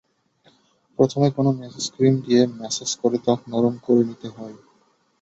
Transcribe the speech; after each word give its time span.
প্রথমে 0.99 1.27
কোনো 1.37 1.49
massage 1.57 1.85
cream 1.93 2.15
দিয়ে 2.25 2.41
ম্যাসাজ 2.57 2.91
করে 3.01 3.17
ত্বক 3.25 3.39
নরম 3.51 3.75
নিতে 4.09 4.27
হবে। 4.29 4.59